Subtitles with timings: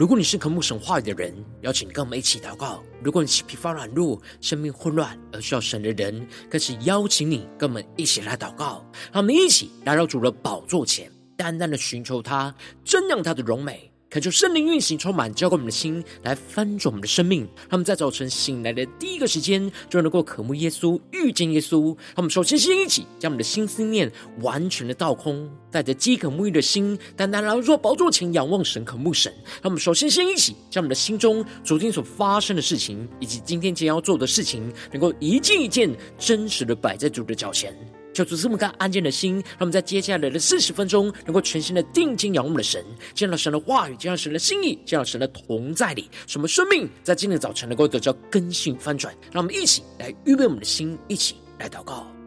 [0.00, 1.30] 如果你是渴慕神话语的人，
[1.60, 8.82] 邀请跟我们一起祷告；如果你是疲乏软弱、生命混乱而需要神的人，更是邀请你跟我们一起来祷告。
[9.12, 13.89] 让我们一起来到主的宝座前，淡淡的寻求他，瞻仰他的荣美。
[14.10, 17.42] 恳求圣灵运行，充满浇灌我们的心，来翻转我们的生命。
[17.42, 21.94] 让我们在早晨醒来的第一个时间，就能够渴慕耶稣，遇见耶稣。
[21.94, 24.10] 让我们首先先一起将我们的心思念
[24.40, 29.32] 完全的倒空，带着饥渴沐浴的心，单单来到宝座前仰望神，渴慕神。
[29.62, 37.72] 让我们首先先一起将我们的心中昨天所发生的事情，以及今天将要做的事情，能够一件一件真实的摆在主的脚前。
[38.12, 49.14] 求主这么个安静的心，让我们在接下来的四十分钟，能够全心的定睛仰望我们的神，见到神的话语，见到神的心意，见到神的同在里，什么生命在今天早晨能够得到更新翻转。
[49.32, 52.19] 让我们一起来预备我们的心，一起来祷告。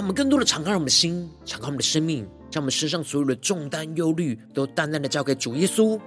[0.00, 6.00] 让我们更多的敞开我们的心，敞开我们的生命，将我们身上所有的重担、忧虑，都淡淡的交给主耶稣。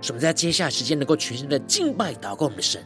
[0.00, 2.80] 使我们在接下来时间能够全心的敬拜、祷告我们的神。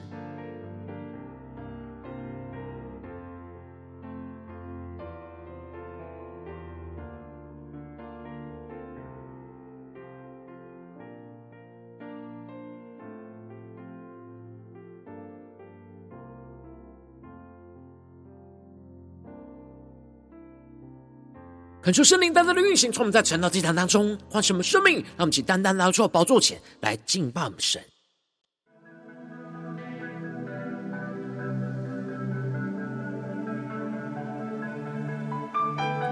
[21.85, 27.79] 恳求圣灵单单的运行，从我们在晨祷祭坛当中唤醒我们生命，让我们请单单来到宝座前来敬拜我们神。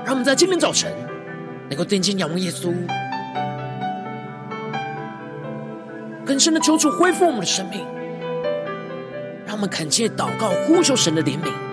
[0.05, 0.93] 让我们在今天早晨
[1.71, 2.75] 能够定睛仰望耶稣，
[6.27, 7.83] 更深的求主恢复我们的生命，
[9.47, 11.72] 让我们恳切祷告，呼求神的怜悯。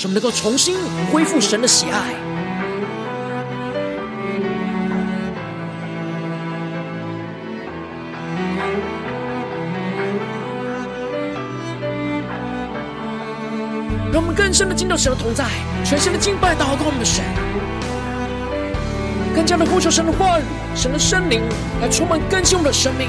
[0.00, 0.76] 使我们能够重新
[1.10, 2.14] 恢复神的喜爱，
[14.12, 15.46] 让我们更深的进入神的同在，
[15.84, 17.24] 全新的敬拜祷告我们的神，
[19.34, 20.44] 更加的呼求神的话语、
[20.76, 21.42] 神的圣灵
[21.82, 23.08] 来充满更新我们的生命。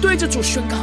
[0.00, 0.76] 对着主宣告，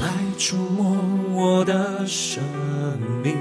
[0.00, 0.96] 来触摸
[1.32, 2.42] 我的生
[3.22, 3.36] 命，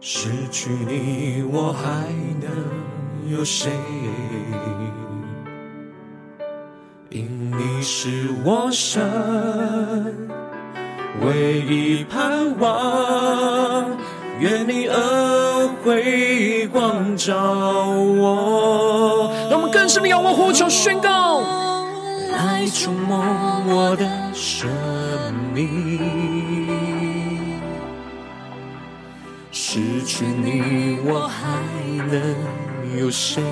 [0.00, 2.08] 失去你我还
[2.40, 2.50] 能
[3.30, 3.70] 有谁？
[7.10, 9.02] 因你是我生
[11.20, 13.98] 唯一盼望，
[14.40, 17.34] 愿你恩惠光照
[17.90, 18.61] 我。
[19.94, 21.40] 让我们更深的仰望呼求宣告，
[22.30, 23.18] 来触摸
[23.66, 24.70] 我的生
[25.52, 26.00] 命，
[29.50, 31.60] 失去你我还
[32.10, 32.36] 能
[32.98, 33.42] 有谁？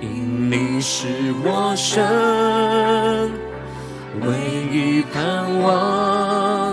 [0.00, 1.06] 因你是
[1.44, 3.30] 我生
[4.22, 4.34] 唯
[4.72, 6.67] 一盼望，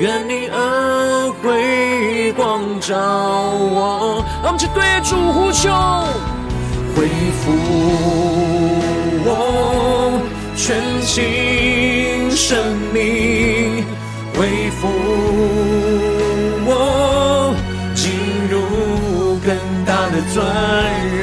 [0.00, 4.24] 愿你恩惠光照我。
[4.42, 5.68] 让我们去对主呼求，
[6.94, 7.08] 恢
[7.40, 7.52] 复
[9.24, 9.28] 我
[10.56, 10.66] 全
[11.02, 12.56] 新生
[12.92, 13.84] 命，
[14.34, 14.88] 恢复
[16.64, 17.54] 我
[17.94, 18.10] 进
[18.48, 19.54] 入更
[19.84, 20.36] 大的尊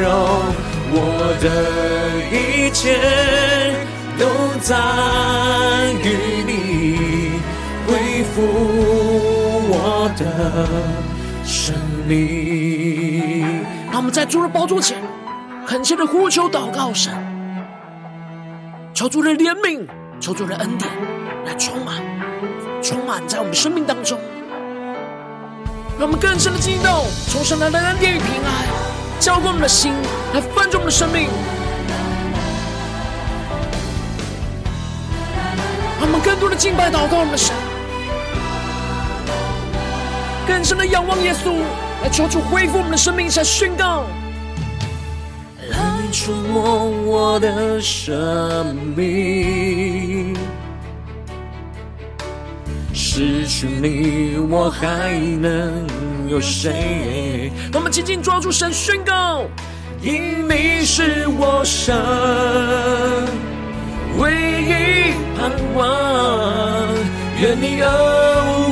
[0.02, 0.06] 荣，
[0.92, 0.96] 我
[1.42, 1.46] 的
[2.32, 3.00] 一切
[4.20, 4.24] 都
[4.62, 4.76] 在
[6.04, 6.35] 于
[10.18, 10.68] 的
[11.44, 11.76] 胜
[12.08, 13.44] 利。
[13.92, 15.02] 让我们在主的宝座前，
[15.66, 17.14] 恳切的呼求祷告神，
[18.94, 19.86] 求主的怜悯，
[20.20, 20.90] 求主的恩典
[21.46, 22.02] 来充满，
[22.82, 24.20] 充满在我们生命当中。
[25.98, 28.68] 让我们更深的进入到从神来的恩典与平安，
[29.20, 29.94] 浇灌我们的心，
[30.34, 31.30] 来翻转我们的生命。
[35.98, 37.56] 让我们更多的敬拜祷告我们的神。
[40.48, 41.56] 更深的仰望耶稣，
[42.04, 44.06] 来求主恢复我们的生命，来宣告，
[45.72, 45.78] 来
[46.12, 50.36] 触摸我的生命，
[52.94, 55.12] 失去你，我还
[55.42, 55.88] 能
[56.30, 57.52] 有谁？
[57.74, 59.46] 我们紧紧抓住神宣告，
[60.02, 61.96] 因你是我生
[64.20, 64.32] 唯
[64.62, 66.88] 一盼望，
[67.42, 68.65] 愿你恩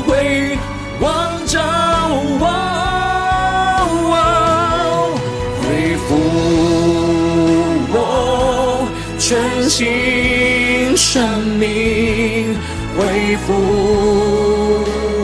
[11.14, 11.22] 生
[11.60, 12.58] 命
[12.98, 13.54] 恢复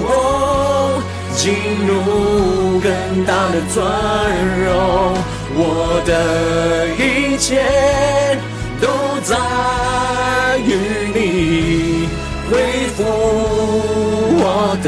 [0.05, 1.01] 我，
[1.35, 1.51] 进
[1.87, 3.83] 入更大的尊
[4.63, 5.17] 荣，
[5.55, 6.13] 我的
[6.89, 7.65] 一切
[8.79, 8.87] 都
[9.23, 9.35] 在
[10.59, 10.69] 于
[11.11, 12.07] 你
[12.51, 13.03] 恢复
[14.37, 14.87] 我的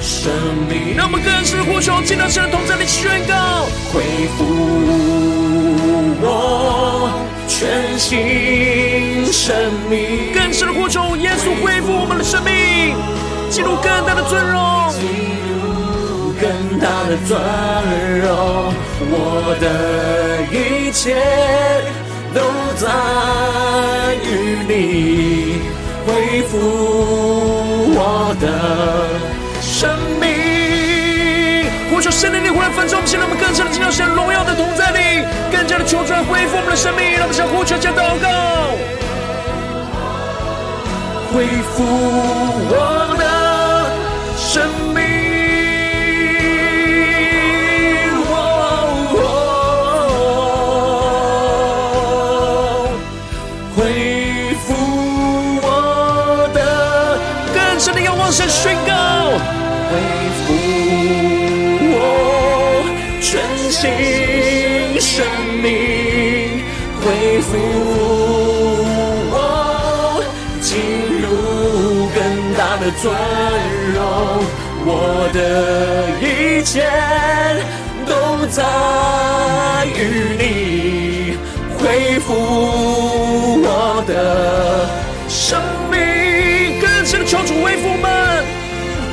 [0.00, 0.30] 生
[0.68, 0.94] 命。
[0.96, 4.04] 让我们更是呼求，进到神的同在里宣告，恢
[4.38, 4.44] 复
[6.22, 7.26] 我。
[7.60, 7.68] 全
[7.98, 9.54] 新生
[9.90, 12.96] 命，更深的呼求，耶稣恢复我们的生命，
[13.50, 15.02] 进入更大的尊荣，进
[15.44, 16.48] 入更
[16.78, 17.38] 大的尊
[18.20, 18.72] 荣，
[19.10, 21.14] 我的一切
[22.32, 22.40] 都
[22.80, 22.88] 在
[24.24, 25.60] 于你
[26.06, 26.56] 恢复
[27.94, 28.46] 我的
[32.20, 35.24] 圣灵的活来分盛，现在我们更加的进入神荣耀的同在里。
[35.50, 38.28] 更加的求主来恢复我们的生命，让我们向呼求加祷告，
[41.32, 41.82] 恢复
[42.68, 42.99] 我
[73.00, 73.14] 尊
[73.94, 74.00] 荣，
[74.84, 75.38] 我的
[76.20, 76.82] 一切
[78.06, 78.62] 都在
[79.86, 79.98] 于
[80.38, 80.42] 你
[81.78, 82.28] 恢复
[83.62, 84.88] 我的
[85.28, 85.60] 生
[85.90, 88.44] 命，更深的求主恢复们，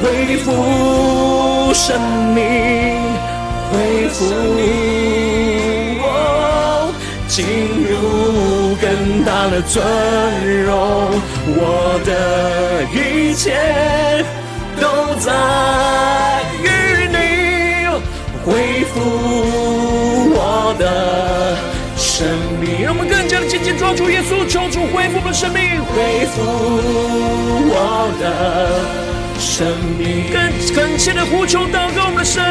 [0.02, 2.00] 恢复生
[2.34, 2.44] 命，
[3.72, 4.26] 恢复
[4.56, 4.98] 你。
[7.28, 9.86] 进入更大的尊
[10.64, 11.12] 荣，
[11.56, 12.10] 我的
[12.92, 13.46] 一切
[14.80, 14.86] 都
[15.20, 15.32] 在
[16.62, 16.66] 于
[17.08, 17.16] 你
[18.44, 18.96] 恢复
[20.36, 20.84] 我的
[21.96, 22.28] 生
[22.60, 22.84] 命。
[22.84, 26.36] 让我们更加的紧紧抓住耶稣，求主恢复我们的生命，恢复
[27.72, 28.24] 我的
[29.40, 29.68] 生
[29.98, 30.28] 命。
[30.32, 30.36] 更
[30.76, 32.44] 更切的呼求祷告我们的神，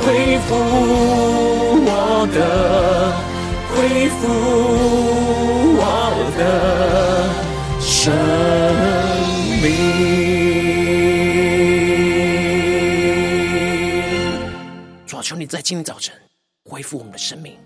[0.00, 0.54] 恢复
[1.84, 1.90] 我
[2.32, 2.38] 的。
[3.74, 3.78] 恢
[4.10, 4.28] 复
[5.78, 5.80] 我
[6.36, 6.40] 的
[8.02, 8.12] 生
[9.62, 9.70] 命。
[15.06, 16.12] 主啊，求你在今天早晨
[16.64, 17.56] 恢复我们的生命，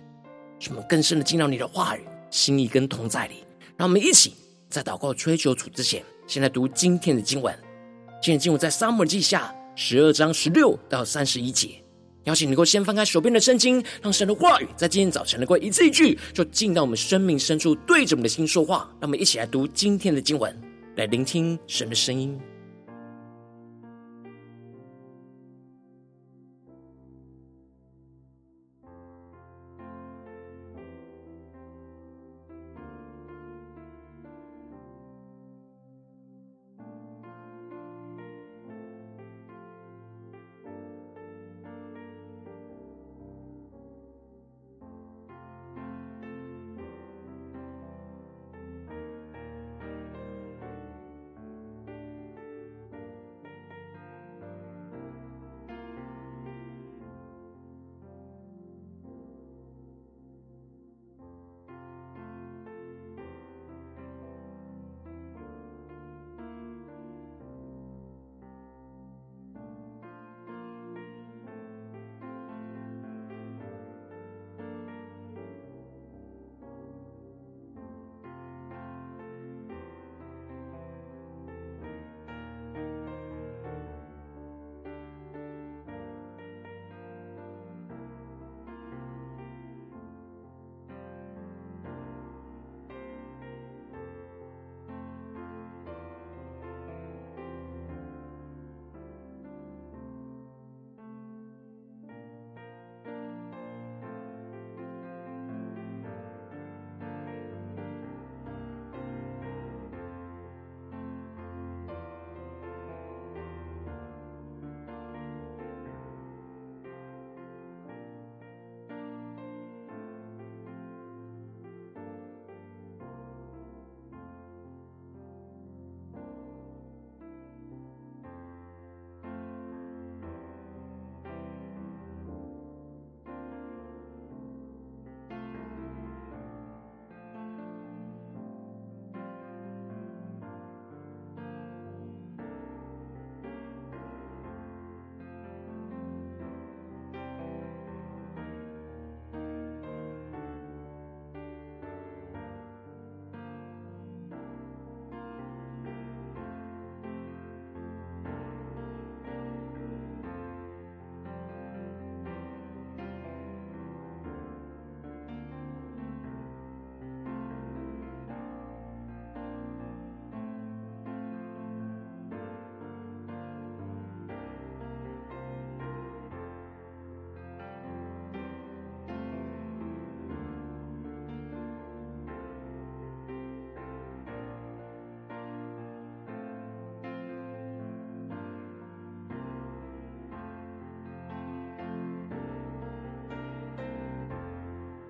[0.58, 3.46] 使我们更深的进到你的话语、心意跟同在里。
[3.78, 4.34] 让我们一起
[4.68, 7.58] 在祷告、追求主之前，先来读今天的经文。
[8.20, 11.82] 今天经文在撒母耳记下十二章十六到三十一节。
[12.26, 18.88] 邀请你能够先翻开手边的圣经，让神的话语在今天早晨能够一字一句，就进到我们生命深处，对着我们的心说话。
[19.00, 20.54] 让我们一起来读今天的经文，
[20.96, 22.36] 来聆听神的声音。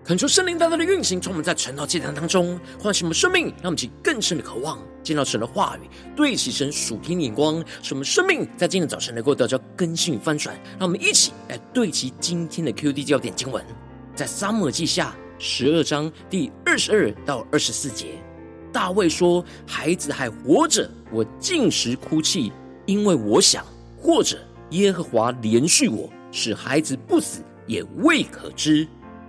[0.06, 10.54] 恳求圣灵大大的运行，从我们在晨祷祭坛当中唤醒我们生命，让我们起更深的渴望见到神的话语，对齐神属天的眼光，使我们生命在今天早晨能够得到更新与翻转。
[10.78, 13.60] 让我们一起来对齐今天的 QD 焦点经文，
[14.14, 18.22] 在撒母耳记下十二章第二十二到二十四节，
[18.72, 22.52] 大卫说：“孩子还活着，我禁食哭泣，
[22.84, 23.66] 因为我想，
[24.00, 24.38] 或者
[24.70, 28.86] 耶和华怜恤我，使孩子不死，也未可知。”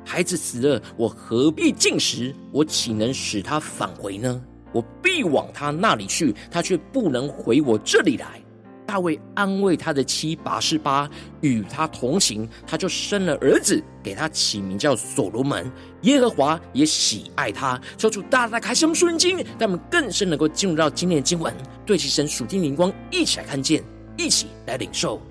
[0.07, 2.33] 孩子死了，我何必进食？
[2.53, 4.41] 我岂能使他返回呢？
[4.71, 8.41] 我必往他那里去，他却不能回我这里来。
[8.85, 11.09] 大卫安慰他的妻拔示巴，
[11.41, 15.69] 与他同行，他就生了儿子，给他起名叫所罗门。
[16.03, 17.79] 耶和华也喜爱他。
[17.97, 21.53] 求主大大开启我们属灵经，让我们更深能够进入到今天的经文，
[21.85, 23.83] 对其神属天灵光，一起来看见，
[24.17, 25.21] 一起来领受。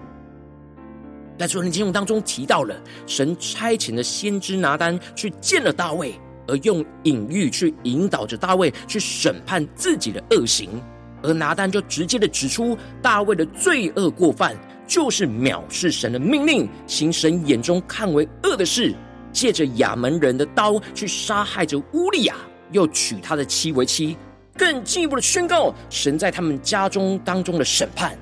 [1.38, 2.75] 在昨天经文当中提到了，
[3.07, 6.14] 神差遣的先知拿单去见了大卫，
[6.47, 10.81] 而用隐喻去引导着大卫去审判自己的恶行，
[11.23, 18.95] 而拿单就直接的指出大卫的罪恶过犯，就是藐视神的命令，行神眼中看为恶的事，
[19.31, 22.35] 借着亚扪人的刀去杀害着乌利亚，
[22.73, 24.16] 又娶他的妻为妻，
[24.57, 28.16] 更进一步的宣告神在他们家中当中的审判。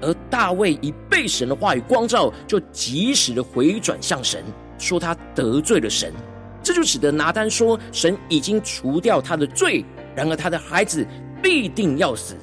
[0.00, 4.42] 而大卫一被神的话语光照，就及时的回转向神，
[4.78, 6.12] 说他得罪了神，
[6.62, 9.84] 这就使得拿单说神已经除掉他的罪，
[10.14, 11.06] 然而他的孩子
[11.42, 12.34] 必定要死，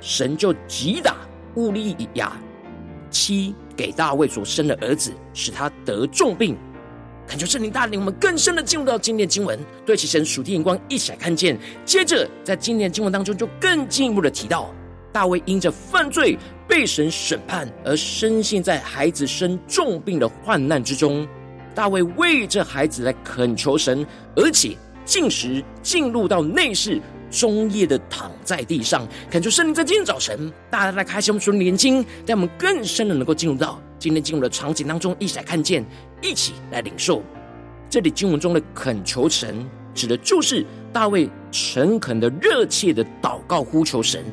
[0.00, 1.16] 神就击打
[1.54, 2.32] 乌利亚
[3.10, 6.56] 妻给大卫所生的儿子，使他得重病。
[7.26, 11.58] 恳求圣灵带领我们更深的进入到今天的经文，对其神属天眼光一起来看见。
[11.84, 14.74] 接着在今天的经文当中，就更进一步的提到。
[15.12, 16.38] 大卫因着犯罪
[16.68, 21.26] 被神审判，而深陷在孩子生重病的患难之中。
[21.74, 24.06] 大卫为这孩子来恳求神，
[24.36, 35.84] 而且进食进入到内室，终夜的躺在地上，恳求圣灵在今天早晨，大家来开启我们属灵眼睛，让我们更深的能够进入到今天进入的场景当中，一起来看见，
[36.20, 37.22] 一起来领受。
[37.88, 44.24] 这里经文中的恳求神，指的就是大卫诚恳的、热切的祷告呼求神。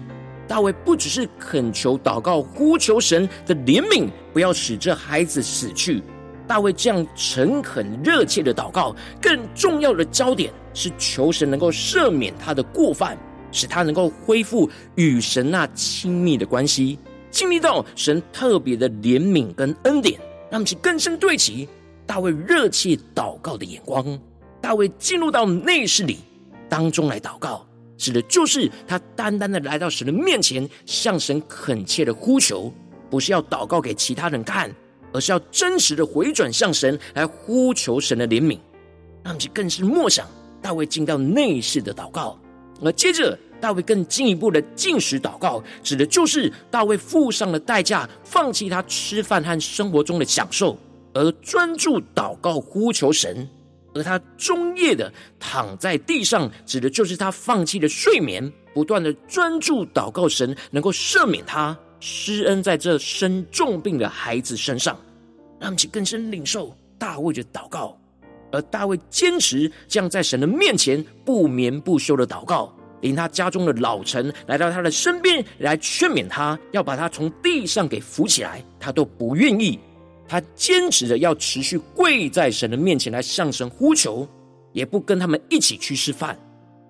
[0.48, 6.04] 大卫不只是恳求祷告，呼求神的怜悯，不要使这孩子死去。
[6.48, 13.18] 大卫这样诚恳热切的祷告，更重要的焦点是求神能够赦免他的过犯，
[13.52, 17.00] 使他能够恢复与神那亲密的关系，
[17.32, 20.20] 经历到神特别的怜悯跟恩典，
[20.52, 21.68] 让其更深对齐
[22.06, 24.06] 大卫热切祷告的眼光。
[24.62, 26.20] 大卫进入到内室里
[26.70, 27.66] 当中来祷告。
[27.98, 32.74] 指的就是他单单的来到神的面前，向神恳切的呼求，
[33.10, 34.70] 不是要祷告给其他人看，
[35.14, 38.60] 而是要真实的回转向神来呼求神的怜悯。
[39.24, 40.28] 那么，就更是默想
[40.62, 42.38] 大卫进到内室的祷告，
[42.82, 50.78] 而接着大卫更进一步的进食祷告，指的就是大卫付上了代价，放弃他吃饭和生活中的享受，
[51.14, 53.48] 而专注祷告呼求神。
[53.96, 65.00] 而他终夜的躺在地上，指的就是他放弃了睡眠，不断的专注祷告神，能够赦免他施恩在这生重病的孩子身上，
[65.60, 67.98] 让其更深领受大卫的祷告。
[68.52, 79.80] 而大卫坚持这样在神的面前不眠不休的祷告，连他家中的老臣来到他的身边来劝勉他，要把他从地上给扶起来，他都不愿意。
[80.27, 84.27] 他坚持着要持续跪在神的面前来向神呼求，
[84.74, 86.38] 也不跟他们一起去吃饭，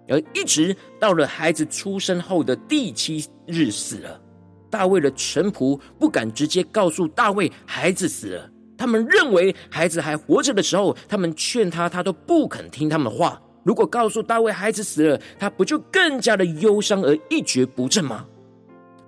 [0.07, 4.21] 而一直到了孩子出生后的第七日死了。
[4.69, 13.41] 大卫的臣仆不敢直接告诉大卫孩子死了，他们认为孩子还活着的时候，他们劝他，他都不肯听他们的话。
[13.63, 18.25] 如果告诉大卫孩子死了，他不就更加的忧伤而一蹶不振吗？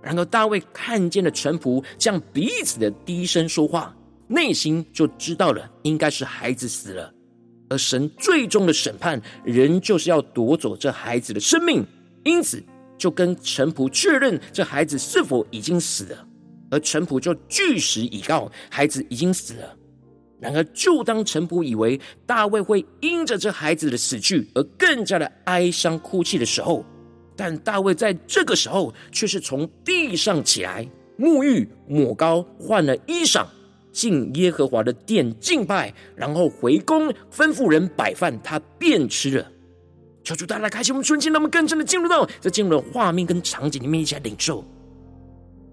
[0.02, 3.94] 然而大卫看见了臣仆这样彼此的低声说话。
[4.28, 7.14] 内心就知道了，应该是孩子死了，
[7.70, 11.86] 而神最终的审判仍就是要夺走这孩子的生命，
[12.24, 12.62] 因此
[12.98, 16.28] 就跟陈仆确认这孩子是否已经死了，
[16.70, 19.76] 而陈仆就据实以告，孩子已经死了。
[20.40, 26.86] 然而，就当陈仆以为大卫会因着这孩子的死去而更加的哀伤哭泣的时候，
[27.36, 33.48] 但大卫在这个时候却是从地上起来，沐浴、抹膏、换了衣裳。
[33.98, 39.52] 进耶和华的殿敬拜，然后回宫吩咐人摆饭，他便吃了。
[40.24, 44.64] 求主大家开启我们瞬间，让我们更深的进入到这进入的画面跟场景里面，一起来领受。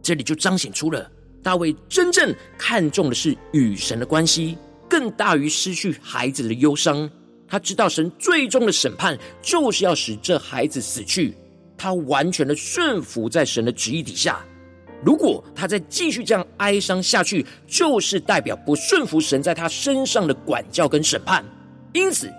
[0.01, 1.11] 这里就彰显出了
[1.43, 4.57] 大卫真正看重的是与神的关系，
[4.89, 7.11] 更大于失去孩子的忧伤。
[7.47, 11.35] 他知道神最终的审判就是要使这孩子死去，
[11.77, 14.43] 他完全的顺服在神的旨意底下。
[15.05, 21.45] 如果他再继续这样哀伤下去，就是代表不顺服神在他身上的管教跟审判。
[21.93, 22.33] 因此，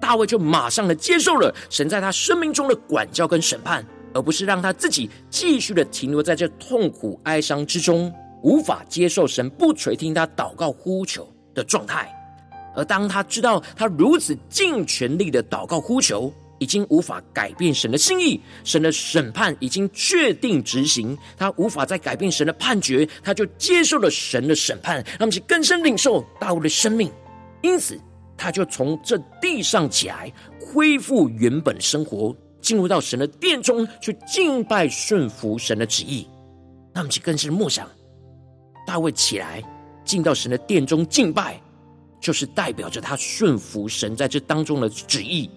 [0.00, 12.10] 大卫就马上的接受了神在他生命中的管教跟审判，而不是让他自己继续的停留在这痛苦哀伤之中，无法接受神不垂听他祷告呼求的状态。
[12.74, 27.10] 而当他知道他如此尽全力的祷告呼求，已经无法改变神的心意，神的审判已经确定执行，他无法再改变神的判决，他就接受了神的审判，让我们去更深领受大卫的生命。
[27.62, 27.98] 因此，
[28.36, 36.26] 他就从这地上起来，恢复原本生活，进入到神的殿中去敬拜顺服神的旨意。
[36.94, 37.86] 那我们去更深默想，
[38.86, 39.62] 大卫起来
[40.04, 41.60] 进到神的殿中敬拜，
[42.20, 45.50] 就是代表着他顺服神在这当中的旨意。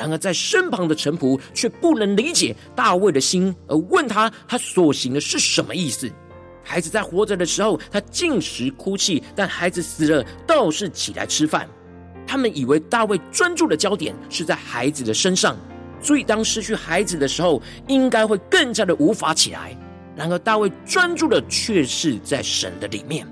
[0.00, 6.10] 然而，在身旁的臣仆却不能理解大卫的心，而问他他所行的是什么意思。
[6.64, 11.68] 孩子在活着的时候，他进食哭泣；但孩子死了，倒是起来吃饭。
[12.26, 15.54] 他们以为大卫专注的焦点是在孩子的身上，
[16.00, 19.76] 所以当失去孩子的时候，应该会更加的无法起来。
[20.16, 23.26] 然而，大卫专注的却是在神的里面。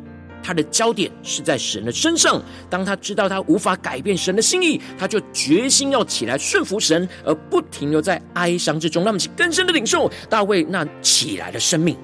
[0.48, 2.42] 他的焦点是在神的身上。
[2.70, 9.04] 当他知道他无法改变神的心意，他就决心要起来顺服神，而不停留在哀伤之中。
[9.04, 11.94] 让我们更深的领受大卫那起来的生命。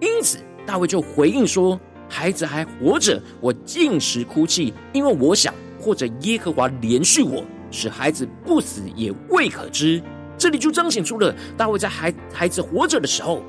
[0.00, 1.78] 因此，大卫就回应说
[2.08, 10.02] ：“孩子还活着，我禁食哭泣，因为我想，或者耶和华怜恤我，使孩子不死也未可知。”
[10.38, 13.42] 这里就彰显出了大卫在孩孩子活着的时候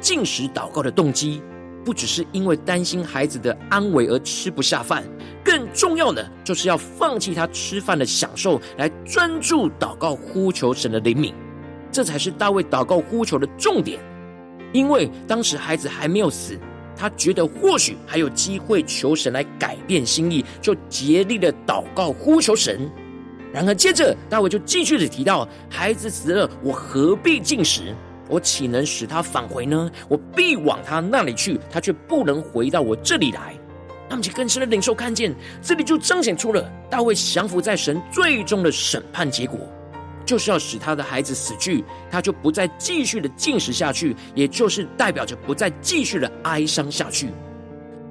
[0.00, 1.42] 进食祷告的动机。
[1.84, 5.04] 不只是因为担心孩子的安危而吃不下饭，
[5.44, 11.32] 更重要的就是要放弃他吃饭的享受，来专注祷告呼求神的怜悯。
[11.90, 13.98] 这才是大卫祷告呼求的重点。
[14.72, 16.56] 因为当时孩子还没有死，
[16.94, 22.88] 他觉得或许还有机会求神来改变心意，就竭力的祷告呼求神。
[23.52, 27.92] 然而接着大卫就继续的提到：孩子死了，我何必进食？
[28.30, 29.90] 我岂能使他返回呢？
[30.08, 33.54] 我必往他那里去，他却不能回到我这里来。
[34.08, 39.58] 那么，就更深的领受看见，这里就彰显出了大卫降服在神最终的审判结果，
[40.24, 47.28] 就是要使他的孩子死去，他就不再继续的进食下去，也就是代表着不再继续的哀伤下去。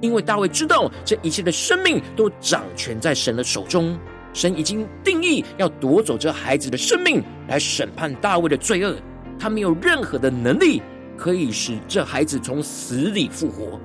[0.00, 3.98] 因为大卫知道，这一切的生命都掌权在神的手中，
[4.32, 8.96] 神已经定义要夺走这孩子的生命，来审判大卫的罪恶。
[9.40, 10.82] 他没有任何的能力
[11.16, 13.80] 可以使这孩子从死里复活。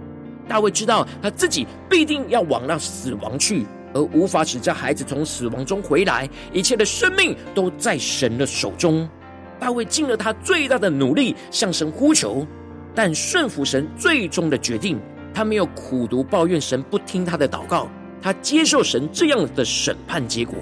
[0.47, 6.29] 大卫知道他自己必定要往那死亡去，而无法使这孩子从死亡中回来。
[6.53, 9.09] 一切的生命都在神的手中。
[9.57, 12.45] 大卫尽了他最大的努力向神呼求，
[12.93, 14.99] 但顺服神最终的决定。
[15.33, 17.89] 他没有苦读抱怨神不听他的祷告，
[18.21, 20.55] 他接受神这样的审判结果。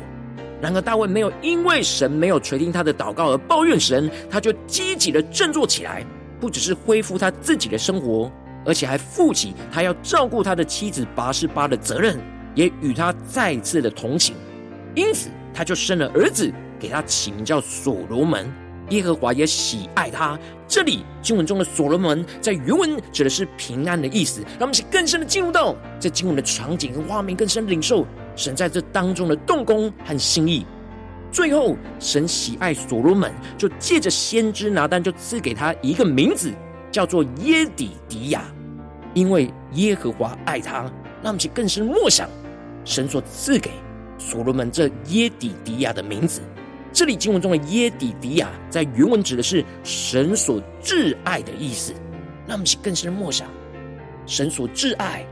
[0.64, 6.06] 然而，大卫没有因为神没有垂听他的祷告而抱怨神，他就积极的振作起来，
[6.40, 8.32] 不只是恢复他自己的生活，
[8.66, 12.18] 而且还负起他要照顾他的妻子拔示巴的责任，
[12.56, 14.38] 也与他再次的同行。
[14.96, 16.50] 因此，他就生了儿子，
[16.80, 18.50] 给他起名叫所罗门。
[18.90, 20.38] 耶和华也喜爱他。
[20.68, 24.42] 这里经文中的所罗门，在原文指的是平安的意思。
[24.60, 30.66] 让我们更深的进入到这经文的场景和画面，更深的领受神在这当中的动工和心意。
[31.32, 36.52] 最后，神喜爱所罗门，就借着先知拿单，就赐给他一个名字，
[36.92, 38.44] 叫做耶底迪亚，
[39.14, 40.92] 因为耶和华爱他。
[41.24, 42.30] 让我们更深默想
[42.84, 43.72] 神所赐给
[44.18, 46.42] 所罗门这耶底迪亚的名字。
[46.94, 51.92] 这里经文中的耶底迪亚，在原文指的是神所挚爱的意思。
[52.46, 53.48] 那么，更深的默想，
[54.28, 55.26] 神所挚爱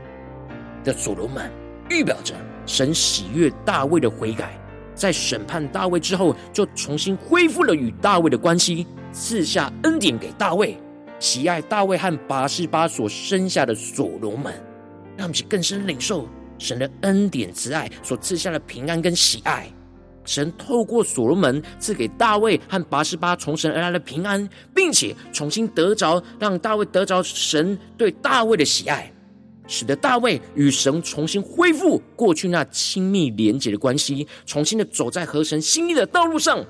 [0.82, 1.48] 的所罗门，
[1.88, 2.34] 预表着
[2.66, 4.58] 神喜悦大卫的悔改，
[4.92, 10.76] 在审判大卫之后，就重新恢复了与大卫的关系，赐下恩典给大卫，
[11.20, 14.52] 喜爱大卫和拔示巴所生下的所罗门。
[15.16, 16.26] 让我们更深领受
[16.58, 19.72] 神的恩典慈爱所赐下的平安跟喜爱。
[20.24, 29.12] 神透过所罗门赐给大卫和八十八从神而来的平安，并且重新得着，让大卫得着神对大卫的喜爱，
[29.66, 36.64] 使得大卫与神重新恢复过去那亲密连结的关系，重新的走在合神心意的道路上。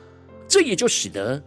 [0.49, 1.43] 这也就使得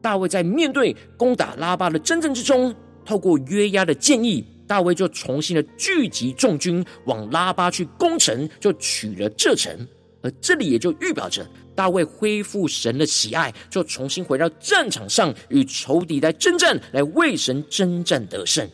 [0.00, 9.86] 大卫在面对攻打拉巴的征战之中，透过约押的建议，大卫就重新的聚集众军往拉巴去攻城，就取了这城。
[10.22, 18.68] 而这里也就预表着大卫恢复神的喜爱，就重新回到战场上与仇敌来征战，来为神征战得胜。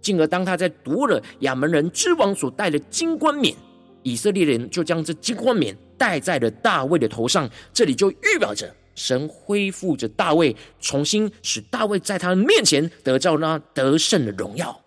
[0.00, 3.54] 进而当他在夺了亚扪人之王所戴的金冠冕，
[4.02, 7.48] 以色列人就将这金冠冕戴在了大卫的头上。
[7.72, 14.80] 这里就预表着神恢复着大卫，重新使大卫在他面前得到那得胜的荣耀。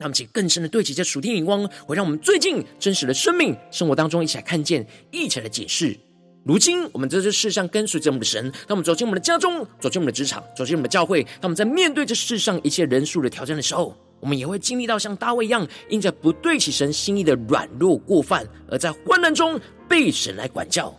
[0.00, 5.98] 那么，请更深的对齐这属天眼光，会让我们最近真实的生命生活当中一起来看见，一起来解释。
[6.44, 20.96] 如今，我们在这世上跟随着我们的神，当我们走进我们的家中，走进我们的职场，走进我们的教会，当我们在面对这世上一切人数的挑战的时候，我们也会经历到像大卫一样，因着不对齐神心意的软弱过犯，而在患难中被神来管教。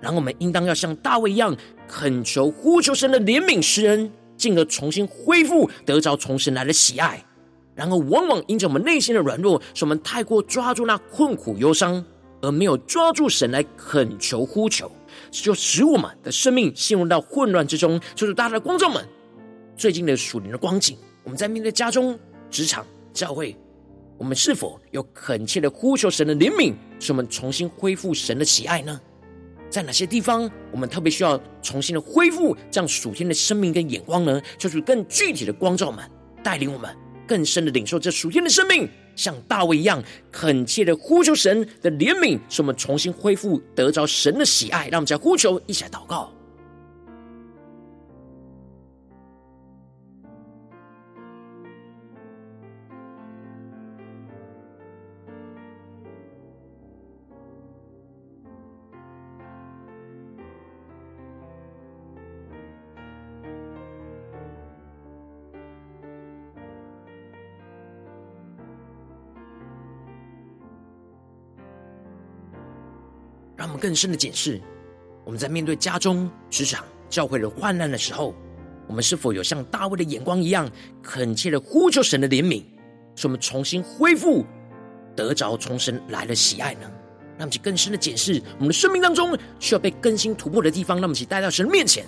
[0.00, 7.24] 然后，我们应当要像大卫一样，恳求呼求神的怜悯施恩，进而重新恢复得着从神来的喜爱。
[7.80, 12.04] 然后，往往因着我们内心的软弱，使我们太过抓住那困苦忧伤，
[12.42, 14.92] 而没有抓住神来恳求呼求，
[15.30, 17.98] 就使我们的生命陷入到混乱之中。
[18.14, 19.02] 就是大家的观众们，
[19.78, 22.18] 最近的属灵的光景，我们在面对家中、
[22.50, 23.56] 职场、教会，
[24.18, 29.00] 我们是否有恳切的呼求神的怜悯，使我们重新恢复神的喜爱呢？
[29.70, 34.38] 在哪些地方，我们特别需要重新的恢复这样属天的生命跟眼光呢？
[34.58, 36.04] 就是更具体的光照们
[36.44, 36.94] 带领我们。
[37.30, 44.88] 更深的领受这属天的生命，像大卫一样恳切的呼求神的怜悯，使我们重新恢复得着神的喜爱。
[44.88, 46.32] 让我们再呼求，一起来祷告。
[73.60, 74.58] 让我们更深的检视，
[75.22, 78.34] 我们在面对家中、职场、教会的患难的时候，
[78.86, 80.66] 我们是否有像大卫的眼光一样，
[81.02, 82.62] 恳切的呼求神的怜悯，
[83.16, 84.46] 使我们重新恢复
[85.14, 86.90] 得着从神来的喜爱呢？
[87.36, 92.06] 让我们去更深的检视我们的生命当中需要被更新突破的地方，让我们去带到神面前。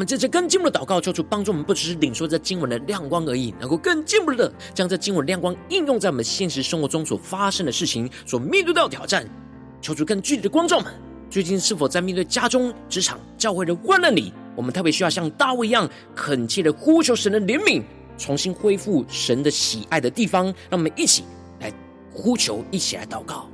[0.00, 9.28] 我们在这更进步的祷告，求主帮助我们，不只是领受这经文的亮光而已，能够更进步的将这经文亮光应用在我们现实生活中所发生的事情、所面对到的挑战。
[9.82, 10.90] 求主更具体的光照们，
[11.28, 15.86] 最近是否在面对家中、职场、教会的患难里，我们特别需要像大卫一样
[16.16, 17.82] 恳切的呼求神的怜悯，
[18.16, 20.46] 重新恢复神的喜爱的地方。
[20.46, 21.24] 让我们一起
[21.60, 21.70] 来
[22.10, 23.46] 呼求，一起来祷告，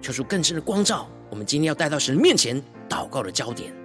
[0.00, 1.08] 求主更深的光照。
[1.30, 3.77] 我们今天要带到神面前祷告的焦点。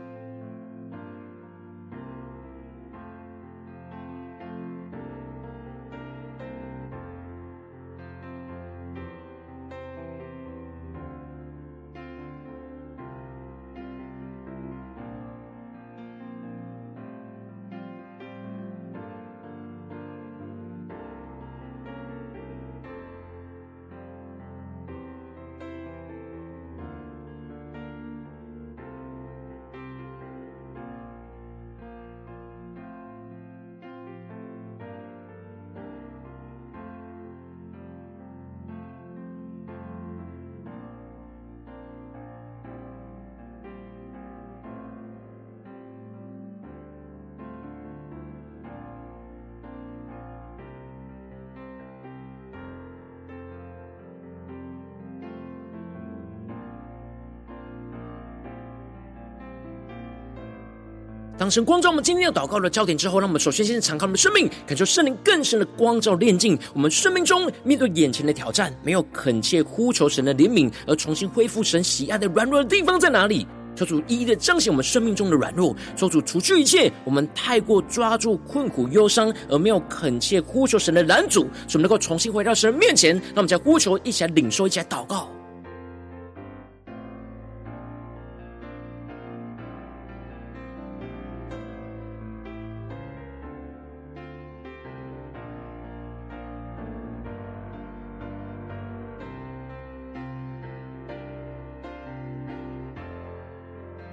[61.54, 73.46] 神光照我们今天要祷告的焦点之后，让我们首先先敞开我们的生命，感受圣灵更深的光照炼净我们生命中面对眼前的挑战，没有恳切呼求神的怜悯而重新恢复神喜爱的软弱的地方在哪里？
[73.76, 83.14] 求主一一的彰显我们生命中的软弱，求主除去一切我们太过抓住困苦忧伤而没有恳切呼求神的拦阻，使我们能够重新回到神面前。
[83.14, 85.30] 让我们在呼求，一起来领受，一起来祷告。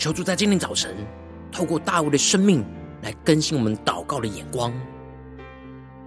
[0.00, 0.96] 求主在今天早晨，
[1.52, 2.64] 透过大卫的生命
[3.02, 4.72] 来更新我们祷告的眼光，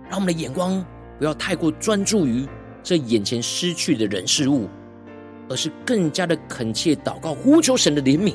[0.09, 0.83] 让我们的眼光
[1.19, 2.43] 不要太过专注于
[2.81, 4.67] 这眼前失去的人事物，
[5.47, 8.33] 而是更加的恳切祷告，呼求神的怜悯，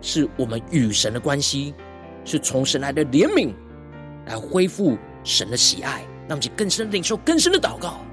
[0.00, 1.74] 是我们与神的关系，
[2.24, 3.52] 是从神来的怜悯，
[4.26, 8.05] 来恢复神的喜爱，让我们更深领受更深的祷告。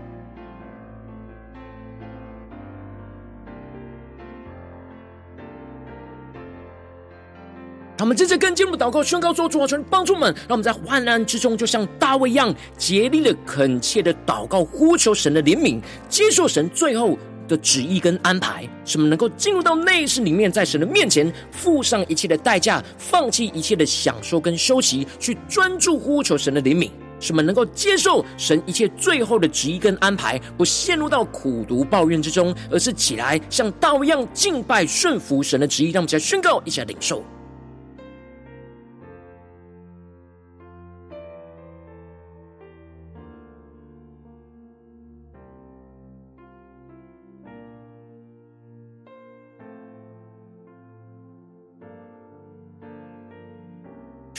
[7.96, 15.80] 让我们接着跟进一步祷告，宣告说：主啊，求你帮助们，让我们在患难之中，就像大卫一样，竭力的、恳切的祷告，呼求神的怜悯，
[16.10, 17.16] 接受神最后
[17.48, 35.92] 的旨意跟安排，使我们能够进入到内室里面，在神的面前付上一切的代价，放弃一切的享受跟休息，去专注呼求神的怜悯，使我们能够接受神一切最后的旨意跟安排，不陷入到苦毒抱怨之中，而是起来像大卫一样敬拜顺服神的旨意。
[35.92, 37.24] 让我们一起来宣告，一起来领受。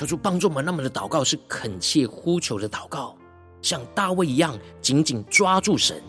[0.05, 3.17] 求主帮助我们，那么的祷告是恳切呼求的祷告，
[3.63, 6.03] 像大卫一样紧紧抓住神，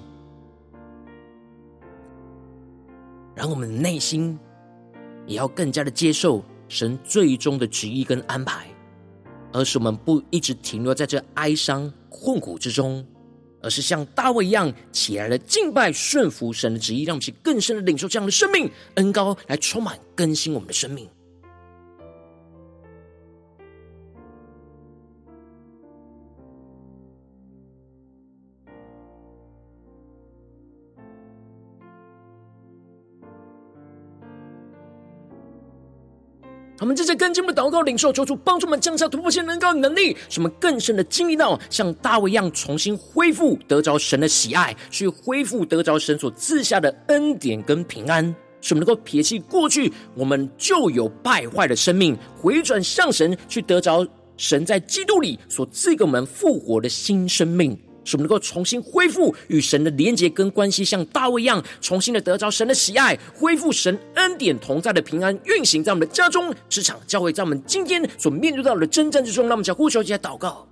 [3.33, 4.37] 让我们内心
[5.25, 8.67] 也要更加的接受神最终的旨意跟安排，
[9.53, 13.05] 而使我们不一直停留在这哀伤困苦之中，
[13.61, 21.07] 而是像大卫一样起来了敬拜顺服神的旨意，让我们去更深的领受这样的生命恩膏来充满更新我们的生命。
[36.85, 48.23] 我们这些更进一步祷告领受，求主帮助我们降下突破性能高的能力，使我们更深的经历到像大卫一样，重新恢复得着神的喜爱，去恢复得着神所赐下的恩典跟平安，
[48.61, 54.05] 使我们能够撇弃过去我们旧有败坏的生命，回转向神，去得着
[54.37, 57.75] 神在基督里所赐给我们复活的新生命。
[58.05, 70.65] 使我们能够重新恢复与神的连结跟关系，像大卫一样，重新的得着神的喜爱，恢复神恩典同在的平安，运行在我们的家中、职场、教会，在我们今天所面对到的征战之中，让我们将呼求、来祷告。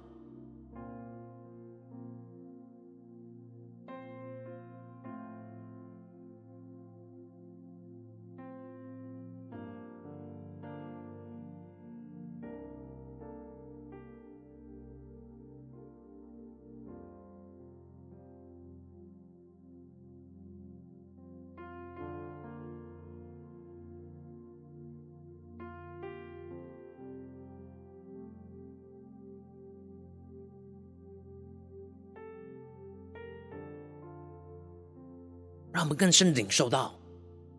[35.93, 36.93] 更深领受到，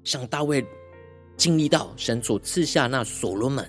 [0.02, 0.64] 像大卫
[1.36, 3.68] 经历到神所赐下那所罗门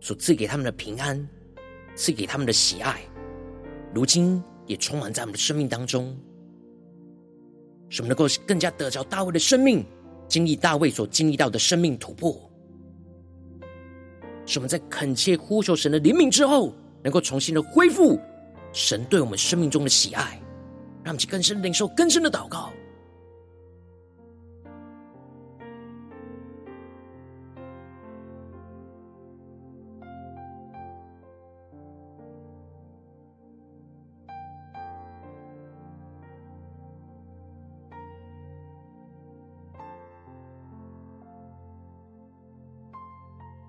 [0.00, 1.28] 所赐给他们的平安，
[1.94, 3.00] 赐给他们的喜爱，
[3.94, 6.16] 如今也充满在我们的生命当中，
[7.88, 9.84] 使我们能够更加得着大卫的生命，
[10.28, 12.38] 经历大卫所经历到的生命突破，
[14.46, 18.18] 使我们在恳切呼求神的怜悯之后，能够重新的恢复
[18.72, 20.40] 神对我们生命中的喜爱，
[21.02, 22.72] 让我们去更深领受更深的祷告。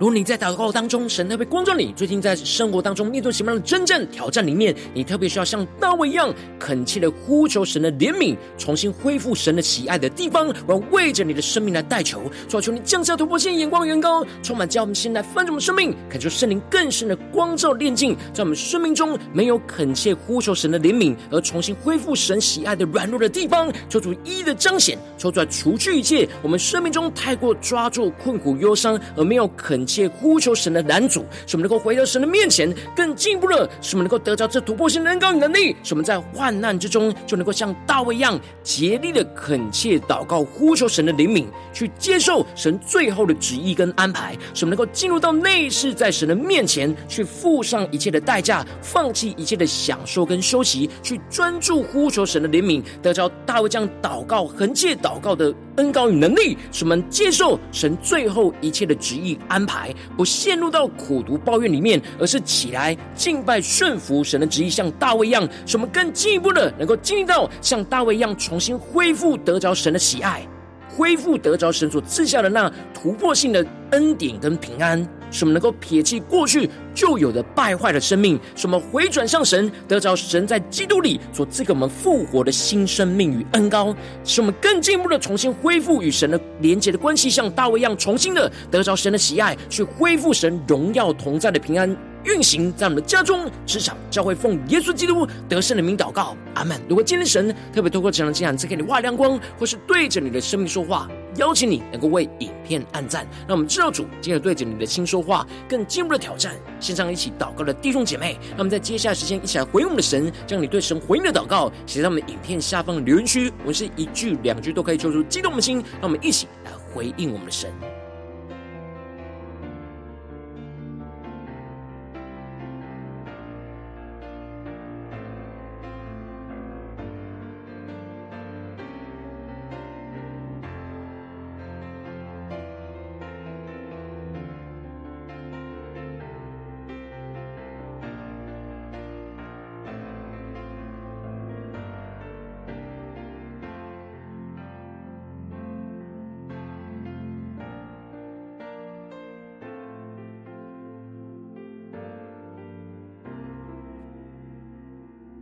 [0.00, 29.86] 如你在祷告当中，神特别光照你，最近在生活当中面对什么样的真正挑战里面，你特别需要像大卫一样恳切的呼求神的怜悯，重新恢复神的喜爱的地方，我要为着你的生命来代求，求求你降下突破性眼光，远高，充满叫我们心来翻转我们生命，恳求圣灵更深的光照炼净，在我们生命中没有恳切呼求神的怜悯而重新恢复神喜爱的软弱的地方，求主一一的彰显，求主来除去一切我们生命中太过抓住困苦忧伤而没有恳。
[29.90, 59.92] 切呼求神的男主，使我们能够回到神的面前，更进一步的，使我们能够得着这突破性的恩膏与能力，使我们在患难之中就能够像大卫一样竭力的恳切祷告，呼求神的怜悯，去接受神最后的旨意跟安排，使我们能够进入到内室，在神的面前去付上一切的代价，放弃一切的享受跟休息，去专注呼求神的怜悯，得着大卫这样祷告、恳切祷告的恩膏与能力，使我们接受神最后一切的旨意安排。
[60.14, 70.46] 不陷入到苦读抱怨里面，而是起来敬拜顺服神的旨意，像大卫一样，使我们更进一步的能够经历到像大卫一样，重新恢复得着神的喜爱，
[70.88, 75.08] 恢复得着神所赐下的那突破性的恩典跟平安。
[75.30, 91.96] 使我们能够撇弃过去旧有的败坏的生命，使我们回转向神，得着神在基督里所赐给我们复活的新生命与恩膏，使我们更进一步的重新恢复与神的连接的关系，像大卫一样，重新的得着神的喜爱，去恢复神荣耀同在的平安。
[92.24, 96.80] 运行在我们的家中、职场、教会，奉耶稣基督得胜的名祷告，阿门。
[96.88, 106.54] 如果今天神特别透过这样的经文赐给你画亮光，或是对着你的生命说话，邀请你能够为影片按赞，让我们知道主今日对着你的心说话，更进一步的挑战。
[106.78, 117.70] 线上一起祷告的弟兄姐妹，让我们在接下来时间一起来回应我们的神，将你对神回应的祷告写在我们影片下方的留言区，我们是一句两句都可以说出激动的心，让我们一起来回应我们的神。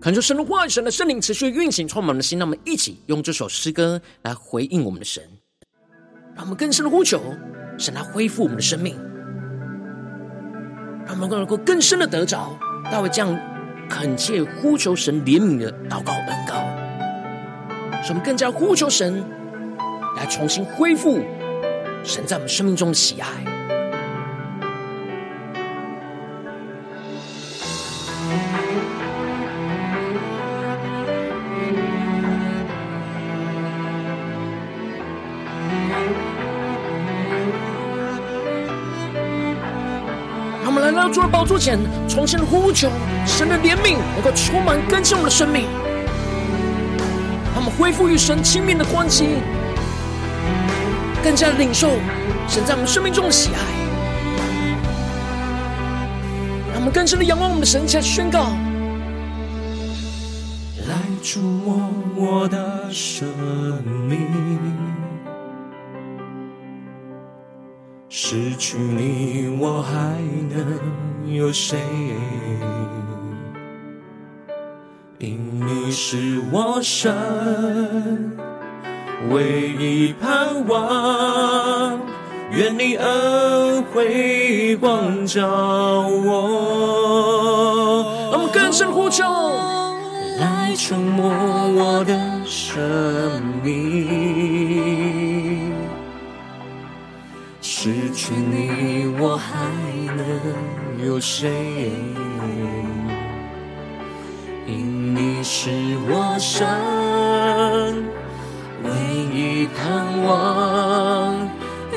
[0.08, 2.38] 恳求神的话语、神的圣灵持续运行，充满我们的心。
[2.38, 5.22] 让我们一起用这首诗歌来回应我们的神，
[6.34, 7.20] 让我们更深的呼求
[7.78, 8.96] 神来恢复我们的生命，
[11.04, 12.58] 让我们更能够更深的得着
[12.90, 13.38] 大卫这样
[13.86, 16.54] 恳切呼求神怜悯的祷告恩膏，
[18.02, 19.22] 使我们更加呼求神
[20.16, 21.20] 来重新恢复
[22.02, 23.57] 神在我们生命中的喜爱。
[41.10, 41.78] 主的宝座前，
[42.08, 42.90] 重新呼求
[43.26, 45.64] 神的怜悯，能够充满更新我们的生命，
[47.54, 49.26] 他们恢复与神亲密的关系，
[51.22, 51.88] 更加领受
[52.48, 53.58] 神在我们生命中的喜爱，
[56.72, 58.56] 让我们更深的仰望我们的神，起来宣告：
[60.88, 63.26] 来触摸我的生
[64.08, 64.18] 命。
[68.10, 69.92] 失去你，我还
[70.50, 70.80] 能
[71.34, 71.78] 有谁？
[75.18, 77.12] 因你是我生
[79.30, 82.00] 唯一盼望，
[82.52, 85.46] 愿你恩惠光照
[86.08, 86.32] 我。
[88.32, 89.24] 我们更深呼求，
[90.38, 94.48] 来触摸我的生命。
[97.60, 99.52] 失去你，我还
[101.04, 101.92] 有谁？
[104.66, 105.70] 因你是
[106.10, 106.66] 我生
[108.84, 108.90] 唯
[109.32, 111.34] 一盼望，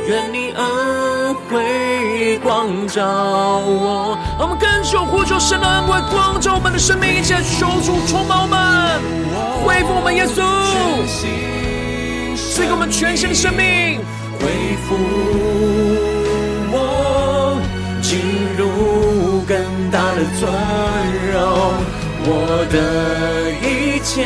[0.07, 4.17] 愿你恩惠光照我。
[4.39, 9.01] 我们更深呼求神的恩惠光照我们的生命，一起来求主充满我们，
[9.65, 10.43] 恢复我们耶稣，
[12.37, 13.99] 赐给我们全新的生命。
[14.39, 14.47] 恢
[14.87, 14.95] 复
[20.39, 20.51] 尊
[21.31, 21.39] 荣，
[22.25, 22.29] 我
[22.71, 22.75] 的
[23.61, 24.25] 一切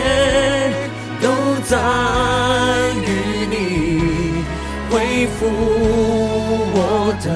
[1.22, 1.28] 都
[1.64, 1.78] 在
[3.06, 3.56] 于你。
[4.92, 5.48] 恢复
[6.74, 7.28] 我的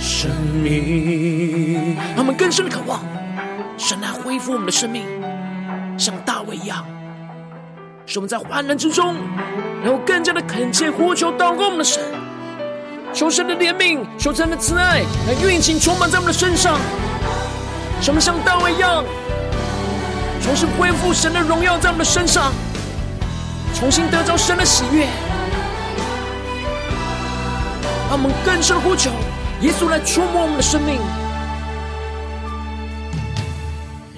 [0.00, 0.30] 生
[0.62, 1.96] 命。
[2.16, 3.00] 他们更深的渴望
[3.76, 5.04] 神来恢复我们的生命，
[5.98, 6.84] 像大卫一样，
[8.06, 9.16] 使我们在患难之中，
[9.82, 12.02] 然后更加的恳切呼求祷告我们的神，
[13.12, 16.78] 求神的怜悯，求神的慈爱来运行充满在我们的身上，
[18.00, 19.04] 什么像大卫一样，
[20.42, 22.52] 重新恢复神的荣耀在我们的身上，
[23.74, 25.06] 重新得着神的喜悦。
[28.08, 29.10] 让我们更深呼求
[29.60, 30.98] 耶稣来触摸我们的生命，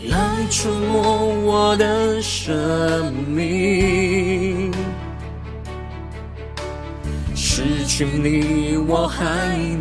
[0.08, 0.18] 来
[0.48, 4.70] 触摸我的生命。
[7.34, 9.24] 失去你，我还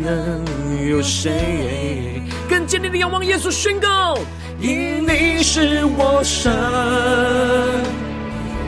[0.02, 0.44] 能
[0.88, 2.20] 有谁？
[2.50, 4.18] 更坚定的仰望耶稣，宣告：
[4.58, 6.52] 因你是我生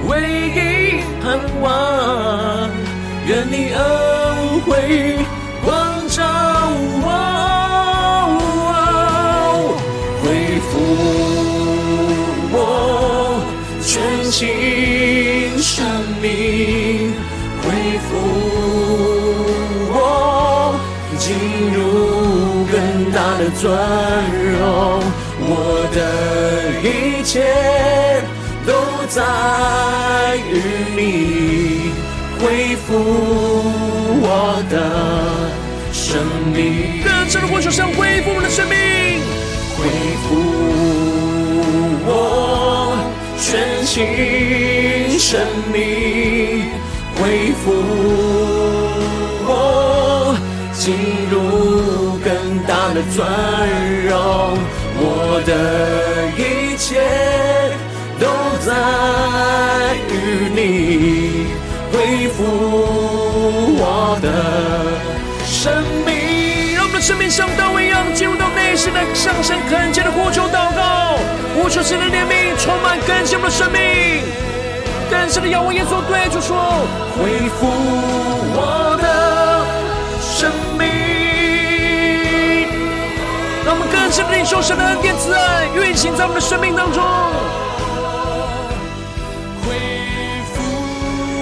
[0.06, 0.20] 唯
[0.54, 2.70] 一盼望，
[3.26, 3.80] 愿你恩
[4.60, 5.18] 惠
[5.64, 5.74] 光
[6.06, 6.22] 照
[7.02, 7.10] 我，
[10.22, 10.72] 恢复
[12.52, 12.56] 我
[13.82, 13.90] 全
[14.30, 14.40] 心
[15.58, 15.84] 生
[16.22, 16.30] 命，
[23.24, 23.70] 他的尊
[24.50, 25.00] 荣，
[25.46, 25.96] 我的
[26.82, 27.30] 一切
[28.66, 28.72] 都
[29.06, 29.22] 在
[30.50, 30.50] 于
[30.96, 31.92] 你，
[32.40, 32.88] 恢复
[34.20, 34.74] 我的
[35.92, 36.18] 生
[36.52, 38.76] 命，更深的呼求，想恢复我们的生命，
[39.78, 39.86] 恢
[40.24, 40.34] 复
[42.04, 42.10] 我
[43.38, 46.64] 全新生命，
[47.14, 47.70] 恢复
[49.46, 50.34] 我
[50.74, 50.92] 进
[51.30, 51.71] 入
[52.82, 53.24] 更大的尊
[54.08, 54.58] 荣，
[54.98, 55.52] 我的
[56.36, 57.00] 一切
[58.18, 58.26] 都
[58.58, 61.46] 在于你，
[61.92, 62.42] 恢复
[63.78, 64.26] 我的
[65.46, 65.72] 生
[66.04, 71.20] 命，让我们的生命像大卫一样进入到内心的向神恳切的呼求祷告，
[71.56, 74.24] 无求神的怜悯，充满更新我们的生命，
[75.08, 76.84] 更深的仰望耶稣，对主说：
[77.16, 77.68] 恢复
[78.56, 79.64] 我的
[80.20, 80.91] 生命。
[84.12, 87.02] 深的领受神的恩典慈爱，运行在我们的生命当中。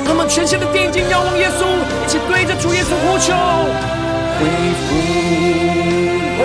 [0.06, 1.66] 他们全心的定睛仰望耶稣，
[2.06, 3.34] 一起对着主耶稣呼求，
[4.38, 4.46] 恢
[4.78, 4.86] 复
[6.38, 6.44] 我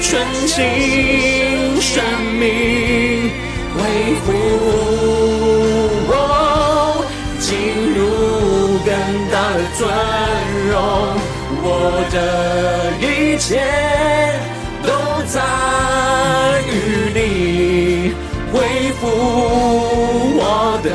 [0.00, 2.02] 全新生
[2.40, 3.28] 命，
[3.76, 4.32] 恢复
[6.08, 6.12] 我
[7.38, 7.52] 进
[7.92, 8.88] 入更
[9.30, 9.86] 大的尊
[10.70, 10.72] 荣，
[11.62, 11.68] 我
[12.10, 12.16] 的
[13.06, 13.60] 一切
[15.34, 15.40] 在
[16.62, 18.14] 于你，
[18.52, 18.54] 恢
[19.00, 19.02] 复
[20.38, 20.86] 我的。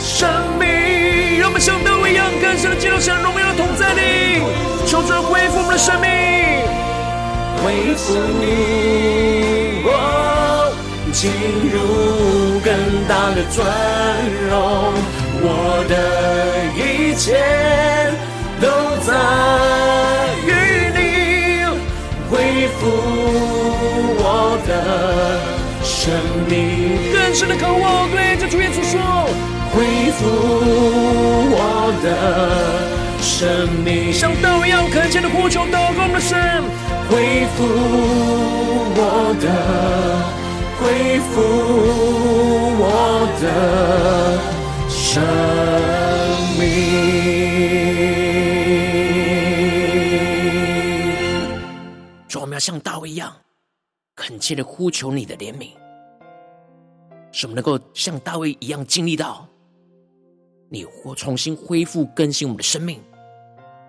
[0.00, 0.26] 生
[0.58, 4.40] 命，让我们像大卫一样，更深的进入神荣耀的同在里，
[4.86, 6.08] 求主恢复我们的生命，
[7.62, 8.16] 恢复
[9.84, 10.72] 我
[11.12, 11.30] 进
[11.70, 12.72] 入更
[13.06, 13.62] 大的尊
[14.48, 14.56] 荣，
[15.42, 15.92] 我的
[16.80, 17.26] 一切
[18.58, 18.66] 都
[19.04, 19.12] 在
[20.46, 20.50] 于，
[24.20, 24.70] 我的
[25.82, 26.12] 生
[26.48, 28.98] 命，更深的渴望，对着主耶稣说。
[29.70, 30.24] 恢复
[31.50, 32.06] 我的
[33.20, 36.64] 生命，像大卫一样恳切的呼求，祷告我们的神，
[37.10, 37.58] 恢复
[38.96, 39.02] 我
[39.38, 39.46] 的，
[40.80, 41.36] 恢复
[42.80, 43.44] 我的
[44.88, 45.22] 生
[46.58, 47.87] 命。
[52.58, 53.36] 像大卫一样
[54.16, 55.70] 恳切的呼求你的怜悯，
[57.30, 59.46] 使我们能够像大卫一样经历到。
[60.70, 63.02] 你或重新恢复更新我们的生命，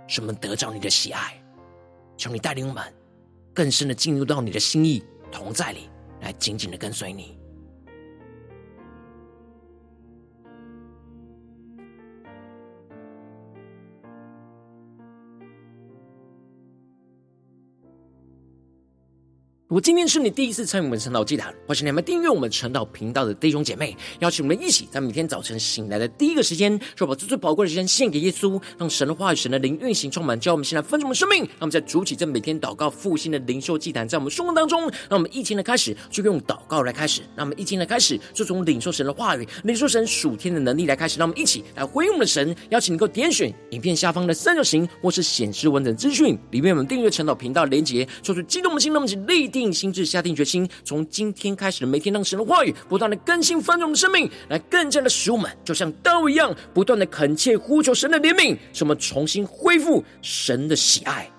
[0.07, 1.41] 使我们得到你的喜爱。
[2.17, 2.93] 求你带领我们
[3.53, 5.01] 更深的进入到你的心意
[5.31, 5.89] 同在里，
[6.19, 7.38] 来紧紧的跟随你。
[19.69, 31.41] 如果今天是你第一次参与我们晨祷祭坛，或是你们订阅我们晨祷频道的弟兄姐妹，邀请我们一起在每天早晨醒来的第一个时间，就把最最宝贵的时间献给耶稣，让神的话语、神的灵运行充满，教我们现在分盛我们生命。
[31.41, 41.19] 让我们在主起这每天祷告复兴的灵修祭坛，在我们生活当中，让我们一天的开始就用祷告来开始，让我们一天的开始就从领受神的话语、领受神属天的能力来开始。
[41.19, 61.29] 让我们一起来回应我们的神，邀请你能够点选影片下方的三角形，或是显示完整资讯里面我们订阅晨祷频道连结，说出激动的心，让我们立定定心智，下定决心，从今天开始每天，让神的话语不断的更新翻转我们的生命，来更加的使我们就像刀一样，不断的恳切呼求神的怜悯，使我们重新恢复神的喜爱。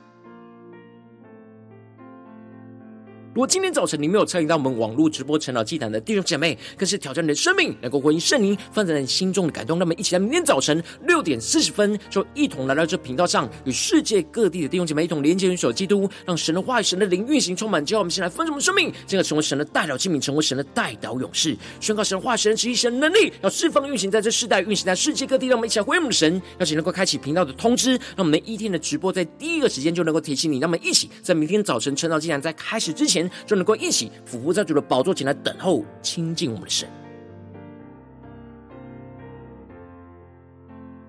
[3.33, 9.78] 如果今天早晨你没有参与到我们网络直播成长祭坛的弟兄姐妹，更是挑战你的生命，能够回应圣灵放在你心中的感动。
[9.78, 17.87] 那么，一起来明天早晨六点四十分，就一同来到这频道上，与世界各地的弟兄姐妹一同连接、联手基督，让神的话语、神的灵运行充满。
[17.87, 25.47] 之后，我们先来分盛我们生命，进而成为神的代表器皿，成为神的代祷勇士，宣告神话、神的旨意、神能力，要释放运行在这世代，运行在世界各地。
[25.47, 30.59] 让我们一起来回应我们的神，邀请能够开启频道的通知，让我们的一天的直播在第一个时间就能够提醒你。
[30.59, 34.12] 那么，一起在明天早晨成长祭坛在开始之前，就能够一起。
[34.25, 36.89] 俯伏在主的宝座前来等候亲近我们的神。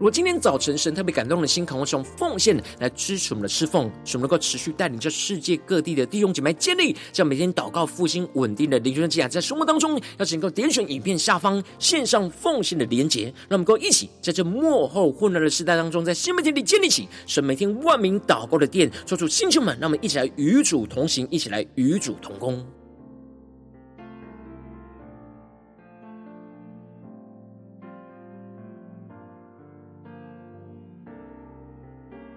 [0.01, 22.65] 如果今天早晨神特别感动的心，渴望用奉献来支持我们的侍奉，使我们能够持续带领着世界各地的弟兄姐妹建立，这样每天祷告复兴稳定的灵修祭坛，在生活当中，要请能够点选影片下方线上奉献的连结，让我们能够一起在这幕后混乱的时代当中，在新媒体里建立起神每天万名祷告的殿，说出星球们，让我们一起来与主同行，一起来与主同工。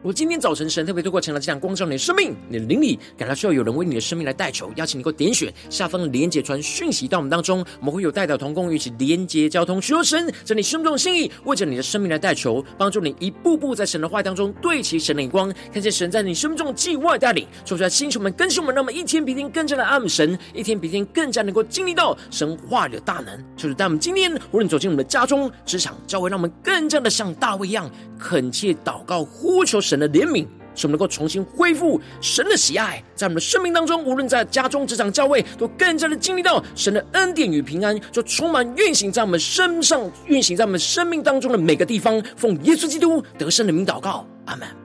[0.04, 23.42] 我今天早晨，神特别透过晨祷祭坛光照你的生命，你的灵里感到需要有人为你的生命来代求，邀请你给我点选下方的连结传讯息到我们当中，我们会有代表同工一起连结交通，寻求神在你生命中心意，为着你的生命来代求，帮助你一步步在神的话当中对齐神的眼光，看见神在你生命中的计划带领，说出来星球们更新我们，让我们一天比一天更加的爱慕神，一天比一天更加能够经历到神话里的大能。
[23.56, 29.93] 就是在我们今天无论走进我们的家中、职场、教会，让我们更加的像大卫一样，恳切祷告呼求神。
[29.94, 42.20] 神的怜悯，使我们能够重新恢复神的喜爱，在我们的生命当中，无论在家中、职场、教会，都更加的经历到神的恩典与平安，就充满运行在我们身上，运行在我们生命当中的每个地方。
[42.36, 44.83] 奉耶稣基督得胜的名祷告，阿门。